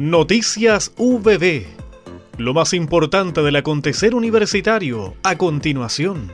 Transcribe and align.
Noticias 0.00 0.92
VB. 0.96 1.66
Lo 2.38 2.54
más 2.54 2.72
importante 2.72 3.42
del 3.42 3.56
acontecer 3.56 4.14
universitario 4.14 5.12
a 5.22 5.36
continuación. 5.36 6.32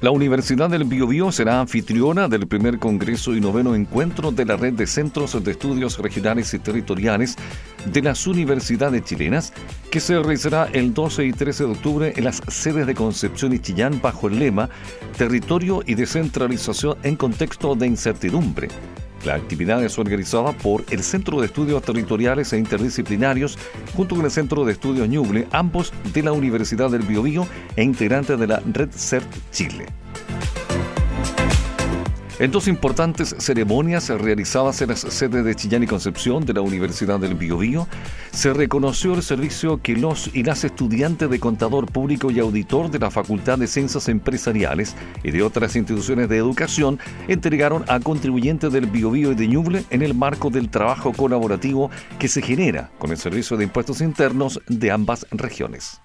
La 0.00 0.10
Universidad 0.10 0.70
del 0.70 0.84
Biobío 0.84 1.30
será 1.32 1.60
anfitriona 1.60 2.28
del 2.28 2.46
primer 2.46 2.78
Congreso 2.78 3.36
y 3.36 3.42
noveno 3.42 3.74
encuentro 3.74 4.32
de 4.32 4.46
la 4.46 4.56
Red 4.56 4.72
de 4.72 4.86
Centros 4.86 5.44
de 5.44 5.50
Estudios 5.50 5.98
Regionales 5.98 6.54
y 6.54 6.58
Territoriales 6.58 7.36
de 7.84 8.00
las 8.00 8.26
Universidades 8.26 9.04
Chilenas, 9.04 9.52
que 9.90 10.00
se 10.00 10.14
realizará 10.14 10.70
el 10.72 10.94
12 10.94 11.26
y 11.26 11.32
13 11.34 11.64
de 11.64 11.70
octubre 11.72 12.12
en 12.16 12.24
las 12.24 12.40
sedes 12.48 12.86
de 12.86 12.94
Concepción 12.94 13.52
y 13.52 13.58
Chillán 13.58 14.00
bajo 14.00 14.28
el 14.28 14.38
lema 14.38 14.70
Territorio 15.18 15.82
y 15.84 15.94
descentralización 15.94 16.96
en 17.02 17.16
contexto 17.16 17.74
de 17.74 17.86
incertidumbre. 17.86 18.68
La 19.24 19.34
actividad 19.34 19.82
es 19.84 19.98
organizada 19.98 20.52
por 20.52 20.84
el 20.90 21.02
Centro 21.02 21.40
de 21.40 21.46
Estudios 21.46 21.82
Territoriales 21.82 22.52
e 22.52 22.58
Interdisciplinarios 22.58 23.58
junto 23.94 24.14
con 24.14 24.24
el 24.24 24.30
Centro 24.30 24.64
de 24.64 24.72
Estudios 24.72 25.08
Ñuble, 25.08 25.48
ambos 25.50 25.92
de 26.12 26.22
la 26.22 26.32
Universidad 26.32 26.90
del 26.90 27.02
Biobío 27.02 27.46
e 27.74 27.82
integrantes 27.82 28.38
de 28.38 28.46
la 28.46 28.62
Red 28.72 28.90
CERT 28.92 29.26
Chile. 29.50 29.86
En 32.38 32.50
dos 32.50 32.68
importantes 32.68 33.34
ceremonias 33.38 34.10
realizadas 34.10 34.82
en 34.82 34.90
las 34.90 35.00
sedes 35.00 35.42
de 35.42 35.54
Chillán 35.54 35.84
y 35.84 35.86
Concepción 35.86 36.44
de 36.44 36.52
la 36.52 36.60
Universidad 36.60 37.18
del 37.18 37.34
Biobío, 37.34 37.88
se 38.30 38.52
reconoció 38.52 39.14
el 39.14 39.22
servicio 39.22 39.80
que 39.80 39.96
los 39.96 40.28
y 40.34 40.42
las 40.42 40.62
estudiantes 40.62 41.30
de 41.30 41.40
contador 41.40 41.90
público 41.90 42.30
y 42.30 42.38
auditor 42.38 42.90
de 42.90 42.98
la 42.98 43.10
Facultad 43.10 43.56
de 43.56 43.66
Ciencias 43.66 44.10
Empresariales 44.10 44.94
y 45.24 45.30
de 45.30 45.42
otras 45.42 45.76
instituciones 45.76 46.28
de 46.28 46.36
educación 46.36 46.98
entregaron 47.26 47.86
a 47.88 48.00
contribuyentes 48.00 48.70
del 48.70 48.84
Biobío 48.84 49.32
y 49.32 49.34
de 49.34 49.48
Ñuble 49.48 49.84
en 49.88 50.02
el 50.02 50.12
marco 50.12 50.50
del 50.50 50.68
trabajo 50.68 51.14
colaborativo 51.14 51.90
que 52.18 52.28
se 52.28 52.42
genera 52.42 52.90
con 52.98 53.12
el 53.12 53.16
Servicio 53.16 53.56
de 53.56 53.64
Impuestos 53.64 54.02
Internos 54.02 54.60
de 54.68 54.90
ambas 54.90 55.26
regiones. 55.30 56.02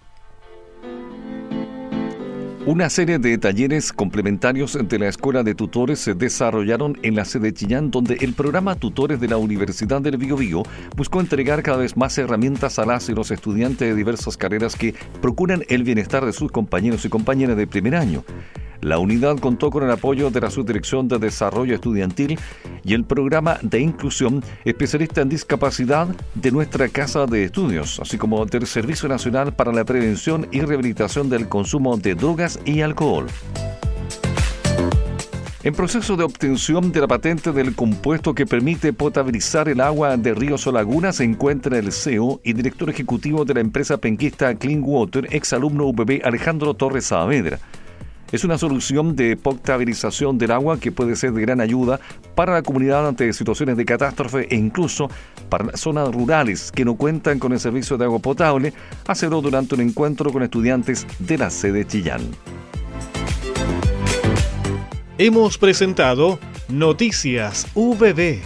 Una 2.68 2.92
serie 2.92 3.18
de 3.18 3.40
talleres 3.40 3.92
complementarios 3.92 4.78
de 4.80 5.00
la 5.00 5.08
Escuela 5.08 5.42
de 5.42 5.56
Tutores 5.56 5.98
se 5.98 6.14
desarrollaron 6.14 6.96
en 7.02 7.16
la 7.16 7.26
sede 7.26 7.48
de 7.48 7.54
Chillán, 7.56 7.90
donde 7.90 8.18
el 8.22 8.36
programa 8.36 8.76
Tutores 8.76 9.20
de 9.20 9.28
la 9.28 9.38
Universidad 9.38 10.00
del 10.00 10.18
Biobío 10.18 10.62
buscó 10.96 11.22
entregar 11.22 11.64
cada 11.64 11.78
vez 11.78 11.98
más 11.98 12.16
herramientas 12.20 12.78
a 12.78 12.86
las 12.86 13.10
y 13.10 13.16
los 13.16 13.32
estudiantes 13.32 13.90
de 13.90 13.96
diversas 13.96 14.38
carreras 14.38 14.76
que 14.76 14.94
procuran 15.24 15.64
el 15.70 15.84
bienestar 15.84 16.24
de 16.24 16.34
sus 16.34 16.52
compañeros 16.52 17.04
y 17.04 17.10
compañeras 17.10 17.58
de 17.58 17.66
primer 17.66 17.96
año. 17.96 18.24
La 18.82 19.00
unidad 19.00 19.38
contó 19.40 19.72
con 19.72 19.84
el 19.84 19.92
apoyo 19.92 20.30
de 20.30 20.42
la 20.42 20.52
Subdirección 20.52 21.08
de 21.08 21.18
Desarrollo 21.18 21.74
Estudiantil 21.74 22.38
y 22.84 22.94
el 22.94 23.04
programa 23.04 23.58
de 23.62 23.80
inclusión 23.80 24.44
especialista 24.66 25.22
en 25.22 25.30
discapacidad 25.30 26.08
de 26.36 26.52
nuestra 26.52 26.88
Casa 26.90 27.26
de 27.26 27.46
Estudios, 27.46 28.00
así 28.00 28.18
como 28.18 28.46
del 28.46 28.68
Servicio 28.68 29.08
Nacional 29.08 29.54
para 29.54 29.72
la 29.72 29.86
Prevención 29.86 30.48
y 30.52 30.62
Rehabilitación 30.62 31.30
del 31.30 31.48
Consumo 31.48 31.98
de 31.98 32.16
Drogas 32.16 32.60
y 32.66 32.82
Alcohol. 32.82 33.28
En 35.64 35.76
proceso 35.76 36.18
de 36.18 36.24
obtención 36.24 36.92
de 36.92 37.02
la 37.02 37.08
patente 37.08 37.52
del 37.52 37.76
compuesto 37.76 38.34
que 38.34 38.48
permite 38.48 38.94
potabilizar 38.94 39.70
el 39.70 39.80
agua 39.80 40.18
de 40.18 40.34
ríos 40.34 40.66
o 40.66 40.72
lagunas 40.72 41.18
se 41.18 41.24
encuentra 41.24 41.78
el 41.78 41.92
CEO 41.92 42.42
y 42.44 42.54
director 42.54 42.90
ejecutivo 42.90 43.46
de 43.46 43.54
la 43.54 43.60
empresa 43.60 43.98
penquista 43.98 44.56
Clean 44.56 44.82
Water, 44.84 45.28
exalumno 45.30 45.86
UPB 45.86 46.22
Alejandro 46.24 46.74
Torres 46.74 47.06
Saavedra. 47.06 47.60
Es 48.32 48.46
una 48.46 48.58
solución 48.58 49.16
de 49.16 49.36
potabilización 49.36 50.38
del 50.38 50.52
agua 50.52 50.80
que 50.80 50.92
puede 50.92 51.16
ser 51.18 51.34
de 51.34 51.42
gran 51.42 51.60
ayuda 51.60 52.00
para 52.34 52.54
la 52.54 52.62
comunidad 52.62 53.08
ante 53.08 53.32
situaciones 53.34 53.76
de 53.76 53.84
catástrofe 53.84 54.48
e 54.50 54.56
incluso 54.56 55.10
para 55.50 55.76
zonas 55.76 56.14
rurales 56.14 56.72
que 56.72 56.86
no 56.86 56.96
cuentan 56.96 57.40
con 57.40 57.52
el 57.52 57.60
servicio 57.60 57.98
de 57.98 58.06
agua 58.06 58.20
potable, 58.20 58.74
aseguró 59.06 59.42
durante 59.42 59.76
un 59.76 59.82
encuentro 59.82 60.32
con 60.32 60.44
estudiantes 60.44 61.06
de 61.20 61.38
la 61.38 61.50
sede 61.50 61.86
Chillán. 61.86 62.22
Hemos 65.18 65.58
presentado 65.58 66.40
Noticias 66.70 67.68
VB 67.76 68.40